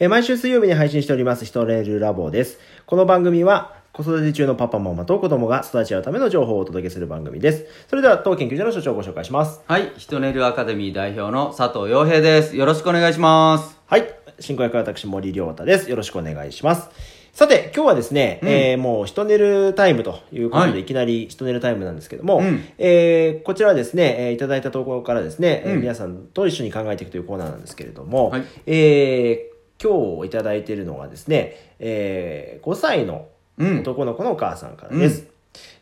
[0.00, 2.58] えー毎週水曜日に配信しております、ヒトレールラボです。
[2.84, 7.66] この番組は、子育て中のパパママと子供が育ち合うための情報をお届けする番組です。
[7.88, 9.60] それでは、当研究所の所長をご紹介します。
[9.68, 12.56] はい、ヒトネルアカデミー代表の佐藤洋平です。
[12.56, 13.78] よろしくお願いします。
[13.86, 14.12] はい。
[14.40, 15.88] 進行役は私、森良太です。
[15.88, 16.90] よろしくお願いします。
[17.32, 29.53] さて、今日はですね、えーもう、ヒトネルタイムということで、はいい、きなりヒトネルタイムなんですけども、うんえーこちらはですね、えーいただいた投稿からですね、えーうん皆さんと一緒に考えていくというコーナーなんですけれども、はいえー
[29.84, 33.80] 今日いただいているのがですね、えー5歳のうん。
[33.80, 35.26] 男の子のお母さんからです。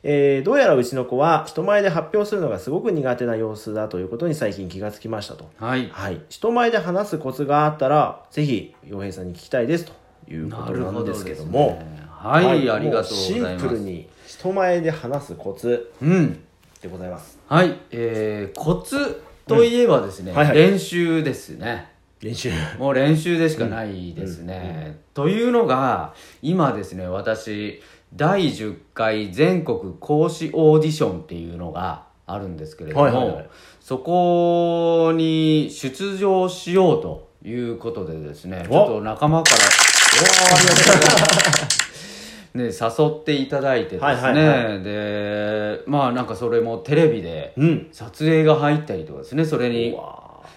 [0.02, 5.48] えーどうやらうちの子は人前で発表するのがすごく苦手な様子だということに最近気がつきましたと。
[5.56, 5.88] はい。
[5.90, 6.20] はい。
[6.28, 9.92] 人前で話すコツがあったら、ぜひ、洋平さんに聞きたいですと
[10.30, 11.78] いうことなんですけども。
[11.78, 13.58] ですねはい、ありがとうございシン。
[13.58, 16.44] プルに人前で話すコツうん。
[16.82, 17.38] でございます。
[17.46, 21.91] はい、えー、コツといえばですね、うんはいはい練習ですね。
[22.22, 22.50] 練習。
[22.78, 25.00] もう練習でしかないですね。
[25.12, 27.82] というのが、今ですね、私、
[28.14, 33.48] 第10回全国講師オーディションっていうのがあるんですけれども、はいはいはい
[33.80, 41.82] そこに出場しようということでですね、ちおょっと仲間から、おーありがとうございます。
[42.54, 47.88] ね、誘っていただいてですね、はいはいはで、まあなんかそれもテレビでうん。
[47.90, 49.98] 撮影が入ったりとかですね、それに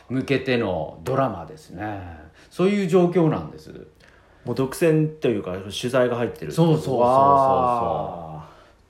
[0.09, 2.20] 向けてのドラマですね。
[2.50, 3.72] そういう状況なんです。
[3.72, 3.86] ー
[4.45, 6.52] もう独占というか、取材が入ってる。
[6.52, 8.26] そうそうそうそうわ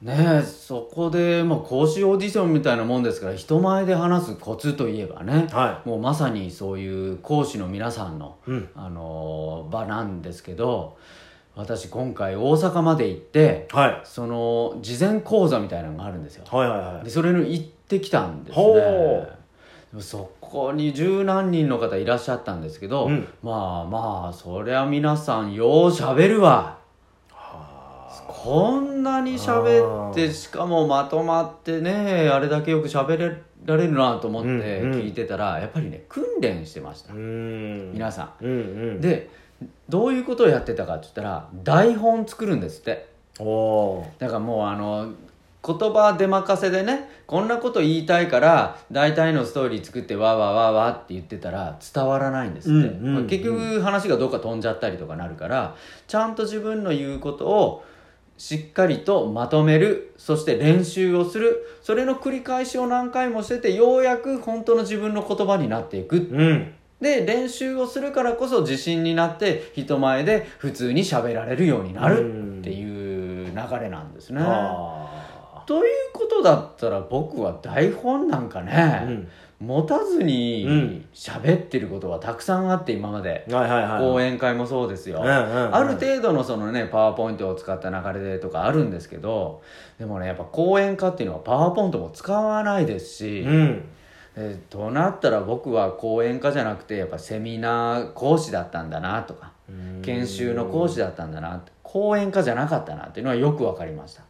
[0.02, 8.70] ねえそこで、まあ、講師オーディションみたいなもんですから人前で話すコツといえばね、はもうまさにそういう講師の皆さんの、うん。
[8.76, 10.98] あの場なんですけど
[11.56, 14.02] 私今回大阪まで行ってーはい。
[14.04, 16.44] その事前講座みたいなのがあるんですよ。
[16.52, 17.04] はいはいはい。
[17.06, 17.10] で。
[17.10, 19.28] それの行ってきたんですほね
[20.02, 23.28] そこに十何人の方いらっしゃったんですけど、うん。
[23.42, 26.78] まあまあそりゃ皆さんようしゃべるわ。
[28.28, 34.50] こんなに喋ってしかもまとまってねあれだけよく喋れられるなと思って
[34.82, 35.00] うんうん。
[35.00, 37.14] 聞いてたら、やっぱりね訓練してました。
[37.14, 38.98] 皆さうんうん。
[38.98, 39.02] ん。
[39.02, 39.30] で
[39.90, 43.08] どういうことをやってたかって言ったら台本作るんですって。
[44.20, 45.14] だからもうあの
[45.66, 55.76] 言葉出任せでねこんなこと言いたいから大体のストーリー作ってわーわーわーわーって言ってたら伝わらないんですって、うんうんまあ結局話がどっか飛んじゃったりとかなるから
[56.08, 57.84] ちゃんと自分の言うことを
[58.38, 60.14] しっかりとまとめる。
[60.18, 61.66] そして練習をする。
[61.82, 66.18] それの繰り返しを何回もしててようやく本当の自分の言葉になっていく。
[66.18, 66.74] うん。
[67.00, 74.42] で練習をするからこそ自信になって人前で普通に喋られるようになるっていう流れなんですね。
[74.42, 74.95] あ
[75.66, 79.28] ということだったら僕は台本なんかーね、
[79.60, 83.56] 持たずうにん喋ってることはたくさんあって今まで、うん。
[83.56, 84.00] はいはいはい。
[84.00, 89.62] 講演会もそうですよ、うんうんうんある程度のそのねパワーポイントを使った流れでとかあるんですけど
[89.98, 93.86] でもねやっぱ講演家っていうのはパワーポイントも使わないですし、うん。
[94.38, 99.54] えーとなったら僕は講演家じゃなくてやっぱセミナー講師だったんだなとか
[100.02, 104.25] 研修の講師だったんだなって講演家じゃなかったなっていうのはよく分かりました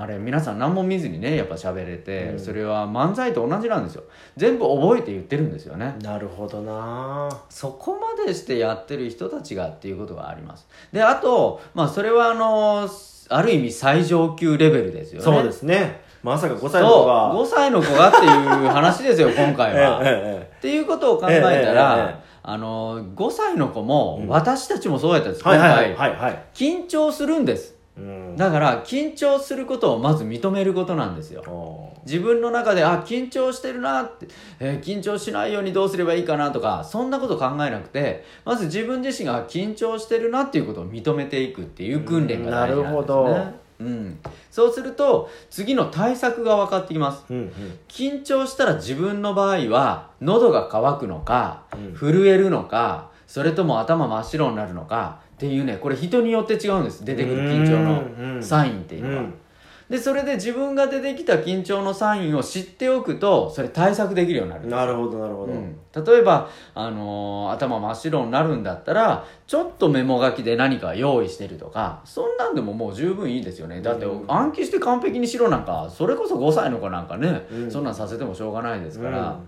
[0.00, 4.04] あれ皆さん何も見ずにねやっぱ喋れて、それは漫才と同じなんですよ。
[4.36, 5.94] 全部覚えて言ってるんですよね。
[6.00, 7.28] なるほどな。
[7.50, 10.66] そこまでしてやってる人たちがっていうことがあります。
[10.92, 12.88] であとまあそれはあの
[13.28, 15.24] ある意味最上級レベルですよね。
[15.24, 16.00] そうですね。
[16.22, 17.34] まさか5歳の子が。
[17.34, 26.44] 5歳の子がっていう話ですよ 今回は、ええっていうことを考えたら、えええええあの5歳の子も、私たちもそうやったんです、はいはい今回、はいはい。
[26.54, 27.74] 緊張するんです。
[27.74, 27.79] うん。
[28.36, 31.42] だから緊張することをまず認めることなんですよ。
[32.06, 34.28] 自分の中であ緊張してるなって、
[34.58, 43.60] えー緊張しないようにどうすればいいかなとかそんなこと考えなくてまず自分自身が緊張してるなっていうことを認めていくっていう訓練が大事なんですね。
[43.80, 44.18] うん、
[44.50, 47.24] そうすると次の対策が分かってきます。
[47.30, 47.78] うんうん。
[47.88, 51.94] 緊張したら自分の場合は喉が渇くのか、うん。
[51.94, 57.02] 震えるのかそれとも頭真っ白になるのかっていうねこれ人によって違うんです。
[57.02, 59.34] 出てくる緊張うんのサインっていうのは、うん。
[59.88, 64.66] でそれで自分が出てきた緊張のサインを知っておくとそれ対策できるようになる。
[64.68, 65.52] なるほどなるほど。
[65.52, 73.80] うん、例えば、あのー頭真っ白になるんだったらちょっとメモ書きで何か用意してるとかそんなんでももう十分いいですよね。
[73.80, 74.30] だってうん。
[74.30, 77.70] 暗記して完璧に白なんかそれこそ5歳の子なんかね、うん。
[77.70, 79.40] そんなんさせてもしょうがないですから、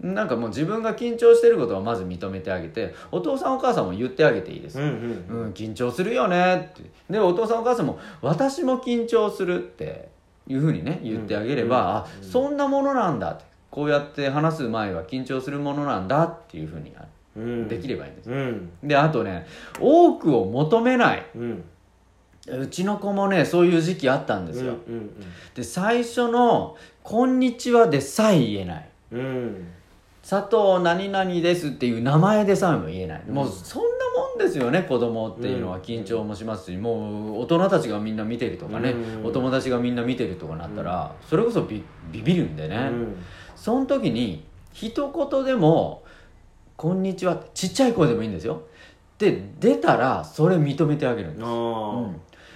[0.00, 6.82] なんかもう自分が緊張してることをまず認めてあげてお父さんお母さんも言ってあげていいです、うんうんうん、緊張するよねって。
[7.08, 10.08] でお父さんお母さんも私も緊張するって
[10.46, 13.44] いうふうにね言ってあげれば、あそんなものなんだって。
[13.70, 16.92] こうやって話す前は緊張するものなんだっていうふうに
[17.36, 17.66] うん。
[17.66, 18.30] できればいいんです。
[18.30, 18.70] ようん。
[18.84, 19.46] であとね
[19.80, 21.26] 多くを求めない。
[21.34, 21.64] うん
[22.46, 25.10] うちの子もねそういう時期あったんですよ、うん
[25.54, 28.88] で最初の「こんにちは」でさえ言えない。
[29.12, 29.66] うんうん
[30.26, 33.88] 佐藤何々ですっていう名前でさえも言えない、もうそんな
[34.28, 39.26] もんですよね子供っていうのは緊張もしますし、もう大人たちがみんな見てるとかね、うん。
[39.26, 43.16] お友達がみんな見てるとかなったら、それこそビビビるんでね、うん。
[43.54, 46.02] その時に一言でも
[46.76, 48.62] 「こんにちは」ちっちゃい声でもいいんですよ。
[49.18, 51.44] で出たらそれ認めてあげるんです。
[51.44, 52.12] あー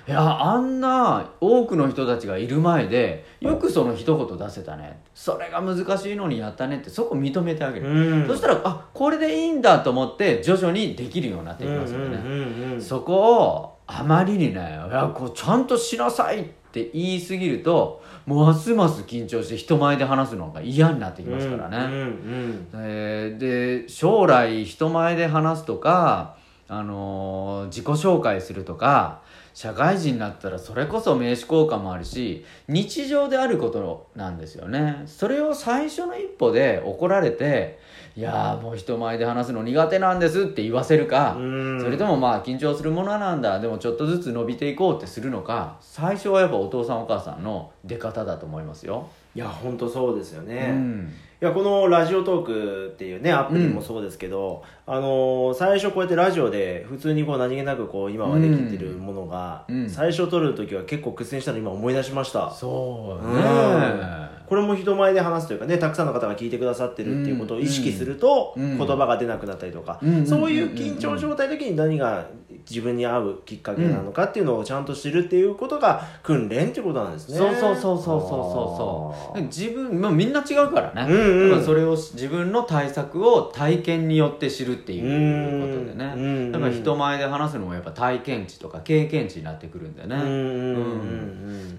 [0.08, 5.02] いやあんな多くの人たちがいる前でよくその一言出せたね。
[5.14, 8.26] それが難しいのにやったねってそこ認めてあげる、うん。
[8.26, 12.82] そしたらあこれでいいんだと思って徐々にできるようになっていきますよね、うんうんうんうん。
[12.82, 14.54] そこをあまりにねい
[14.92, 22.68] やこうちゃんとしなさいって言い過ぎるともうますます緊張して人前で話すのが嫌になってきますからね、うんうん。
[22.74, 26.36] えーで将来人前で話すとか、
[26.68, 29.20] あのー自己紹介するとか
[29.58, 35.02] 社会人になったらそれこそ名刺交換もあるし日常であることなんですよね。
[35.06, 37.80] それを最初の一歩で怒られて
[38.18, 41.80] いやーもう人前で話すの苦手なんですって言わせるか、うん。
[41.80, 43.60] それともまあ緊張するものなんだ。
[43.60, 45.76] でもちょっとずつ伸びていこうってするのか。
[45.80, 49.06] 最初はやっぱお父さんお母さんの出方だと思いますよ。
[49.36, 51.12] いや本当そうですよね、うん。
[51.40, 59.88] いやこのラジオトークっていうねアプリもそうですけど、あのー最初こうやってラジオで普通にこう何気なくこう今はできてるものが、うん。
[59.88, 62.50] 最初撮る時は結構苦戦したの今思い出しました。
[62.50, 63.36] そううん。
[63.36, 68.78] ねこれも人前で話すというかねたくさんの方が聞いてくださってるっていうことを意識すると、うん。
[68.78, 70.26] 言葉が出なくなったりとか、うん。
[70.26, 72.26] そういう緊張状態の時に何が
[72.68, 77.38] 自分に合うきっかけなのかっていうのをちゃんと知るっていうことが訓練っていうことなんですね。
[77.38, 79.42] そうそうそうそうそうそう。
[79.42, 81.42] 自分、まあ、みんな違うからね、うん。
[81.42, 86.22] うんだからそれをし自分の対策を体験によって知るっていうことでね、うん。
[86.22, 86.52] うん。
[86.52, 90.22] だから人前で話すのもやっぱ体験値とか経験値になってくるんでね、うん。
[90.22, 91.17] うん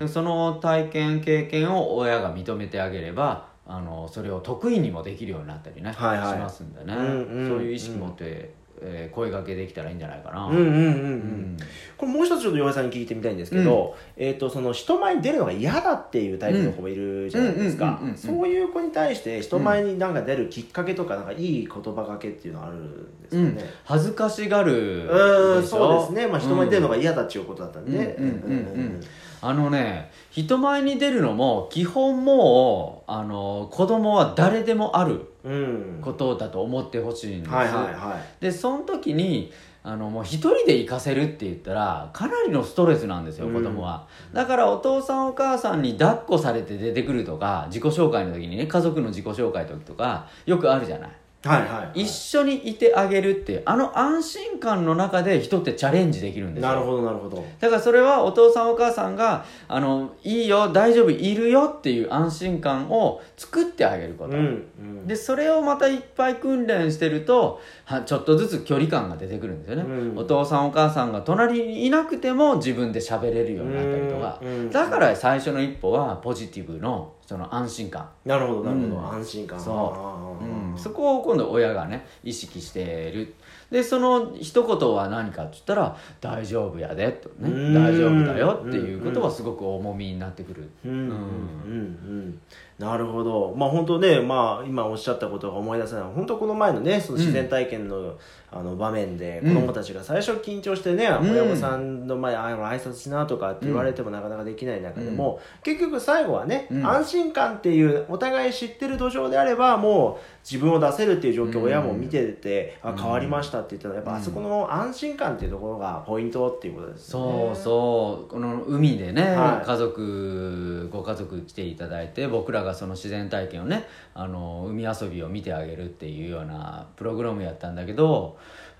[0.09, 6.33] その体験経験を親が認めてあげればあのそれを得意にもできるようになったりね、はいはい。
[6.33, 7.47] しますんでね、うんうん。
[7.47, 10.73] そういう意識持って、えー声掛けできたらいいんじゃないかな、うんうんうんうん。
[10.73, 11.57] うん
[11.99, 17.85] これもう一つちょっと岩井さんに聞いてみたいんですけど、えっ、とその人前に出るのが嫌だっていうタイプの子もいるじゃないですか。
[17.85, 18.09] うんうんうんうん。
[18.11, 23.53] うんそういう子に対して人前になんか出るきっかけとかなんかいい言葉がけっていうのはあるんですうん。
[23.53, 25.67] かね、恥ずかしがるうん。
[25.67, 29.01] そうですね、まあ、人前に出るのが嫌だっていうことだったんで、うんうんうんうん。
[29.41, 35.99] あのね人前に出るのも基本もうあの子供は誰でもあるうん。
[36.01, 38.43] ことだと思ってほしいんです、はいはいはい。
[38.43, 43.53] でその時にあのもう一人で行かせるって言ったらかなりのストレスなんですようん。
[43.53, 51.11] 子供は、だからお父さんお母さんに抱っこされて出てくるとか自己紹介の時にね家族の自己紹介の時とかよくあるじゃない
[51.41, 56.69] はいはい一緒にいてあげるっていうあの安心感の中で人ってチャレンジできるんですよ。
[56.69, 57.45] なるほどなるほど。
[57.61, 65.07] だからそれはお父さんお母さんがあのいいよ大丈夫いるよっていう安心感を作ってあげること、うんうん。
[65.07, 70.17] でそれをまたいっぱい訓練してるとはちょっとずつ距離感が出てくるんですよね、うん。
[70.17, 74.41] お父さんお母さんが隣にいなくても自分で喋れるようになったりとか、
[74.73, 79.59] だから最初の一歩はポジティブのその安心感、なるほどなるほど、うん安心感。
[79.59, 80.43] そう。
[80.43, 83.35] うん、そこを今度親がね意識してる。
[83.69, 87.51] でその一言は何かって言ったら「大丈夫やで」とね。
[87.51, 90.91] うん「大丈夫だよ」っていうことはすごく重みになってくる、うん。
[90.91, 90.99] うん。
[91.01, 91.11] うん。
[91.11, 92.41] うん。
[92.79, 93.53] なるほど。
[93.55, 98.15] まあ本当ねまあ今おっしゃったことが思い出せない本当この前のねその自然体験の,、
[98.51, 101.31] あの場面で子供たちが最初緊張してね、ん。
[101.31, 106.85] 親御さんの前あの挨拶しなとかって言われてもなかなかできない中でも、結局最後はね、うん。
[106.85, 117.55] 安心感っていうお互い知ってる土壌であればもう自分を出せるっていう状況を親も見てて、あ変わりましたって言ったらやっぱあそこの安心感っていうところがポイントっていうことですよね。
[117.55, 118.31] そうそう。
[118.31, 119.65] この海でね、はい。
[119.65, 128.37] 家族ご家族来ていただいて僕らがその自然体験をねあの海遊びを見てあげるっていうようなプログラムやったんだけど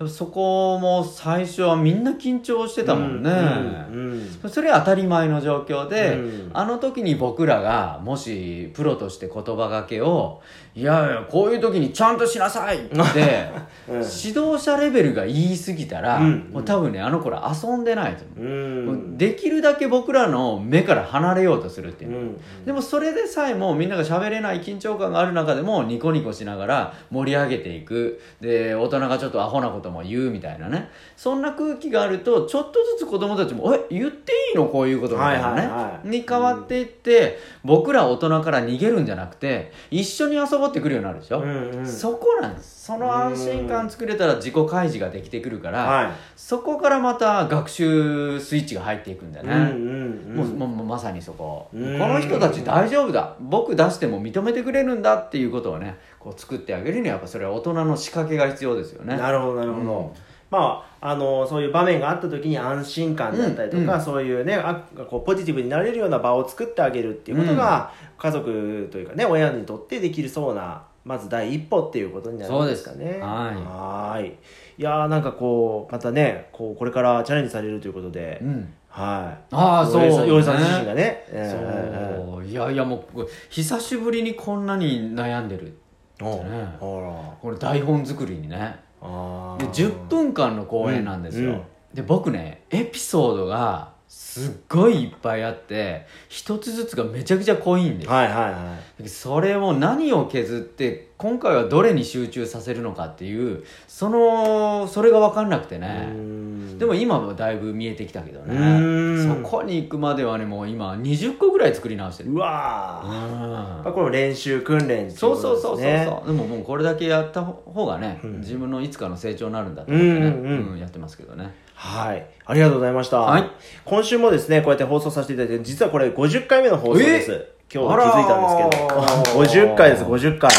[0.08, 4.10] そこも最初はみんな緊張してたもんね、うんうん
[4.48, 6.50] それは当たり前の状況で、うん。
[6.54, 10.40] あの時に僕らがもしプロとして言葉がけを
[10.74, 12.94] 「いやいやこういう時にちゃんとしなさい!」って、
[13.88, 13.94] うん。
[13.96, 16.50] 指導者レベルが言い過ぎたら、うん。
[16.52, 18.98] もう多分ねあの子ら遊んでないと思う。
[19.18, 22.36] できるだけ僕らの目から離れようとするっていうう、ん。
[22.64, 28.20] でもそれでさえもみんなが喋れない緊張感がある中でもニコニコしながら盛り上げていく。
[28.40, 30.88] で大人がちょっとアホなことも言うみたいなね。
[31.16, 34.66] そんな空気があるとちょっとずつ子供たちも「え言っていいの？
[34.66, 36.08] こういうこと」みたいなね、はいはいはい。
[36.08, 41.86] に変わっていって、僕ら大人から逃げるんじゃなくて一緒に遊ぼうってくるようになるでしょ、うんうん。
[41.86, 42.86] そこなんです。
[42.86, 46.10] その安心感作れたら自己開示ができてくるから、はい。
[46.36, 51.98] そこからまた学習スイッチが入っていくんだよね、うんうんもううんもうもうまさにそこ、うん。
[51.98, 53.34] この人たち大丈夫だ。
[53.40, 59.16] 僕出しても認めてくれるんだっていうことをねこう作ってあげるにはやっぱそれは大人の仕掛けが必要ですよね。
[59.16, 60.10] なるほどなるほど、うん。
[60.50, 64.74] まああのそういう場面があった時に安心感だったりとか、うんそういうねあ
[65.08, 73.12] こうポジティブになれるような場を作ってあげるっていうことが、家族というかね親にとってできるそうなまず第一歩っていうことになるんですかね。
[73.12, 73.20] はい。
[73.20, 74.28] はーい。
[74.28, 78.74] いやーなんかこうまたねこうこれからチャレンジされるということで、うん。
[78.88, 79.54] はい。
[79.54, 81.24] ああそう洋平さんね自身がね。
[81.28, 82.44] えーそう。
[82.44, 85.62] いやいやもう久しぶりにこんなに悩んでる。
[85.62, 85.89] おって
[86.24, 86.76] ね。
[86.78, 88.76] ほこれ台本作りにね。
[89.00, 91.62] でー10分間の公演なんですよ、うんうん。
[91.94, 98.12] で僕ねエピソードがすっごいいっぱいあって一つずつがめちゃくちゃ濃いんですよ。
[98.12, 99.08] はいはいはい。
[99.08, 106.06] それを何を削って今回はどれに集中させるのかっていうそのそれが分かんなくてね。
[106.06, 106.78] ん。
[106.78, 109.22] でも今はだいぶ見えてきたけどね。
[109.28, 112.30] そこに行くまではねもう今20個ぐらい作り直してる。
[112.30, 116.26] うわあこの練習訓練そうそうそうそうそう。
[116.26, 118.40] でももうこれだけやった方がね、うん。
[118.40, 120.78] 自分のいつかの成長になるんだと思ってね、うんうんうん。
[120.78, 121.54] やってますけどね。
[121.74, 122.26] はい。
[122.46, 123.50] ありがとうございました、はい。
[123.84, 127.46] 今週もですねこうやって放送させていただいて実はこれ50回目の放送です。
[127.72, 129.02] 今日気づいたんですけど。
[129.02, 129.74] あらー。
[129.74, 130.50] 50回です50回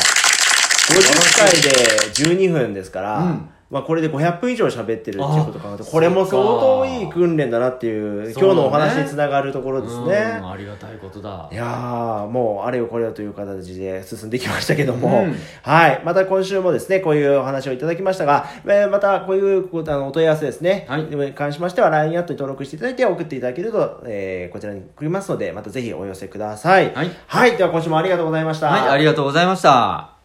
[0.91, 3.49] 50回で12分ですから、うん。
[3.71, 10.39] まあ、これで500分以上喋ってるっていうこと考えるとあこれも相当いい訓練だなっていう今日のお話につながるところですね。
[10.39, 11.47] うんありがたいことだ。
[11.49, 15.35] いやーもうあれよこれよという形で進んできましたけども、うん。
[15.61, 16.01] はい。
[16.03, 21.03] また今週もですね、こういうお話をいただきましたが、えーまたこういうこうあのお問い合わせですね、はい。
[21.03, 26.93] に関しましては LINE アットに登録していただいて送っていただけると、えーこちらに送りますので、またぜひお寄せください。
[26.93, 27.11] はい。
[27.25, 27.55] はい。
[27.55, 28.67] では今週もありがとうございました。
[28.67, 30.20] はいありがとうございました